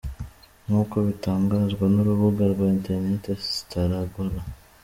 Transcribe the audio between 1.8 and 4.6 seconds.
n’urubuga rwa internet staragora.